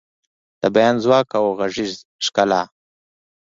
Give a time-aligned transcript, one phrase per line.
[0.61, 1.93] د بیان ځواک او غږیز
[2.25, 2.61] ښکلا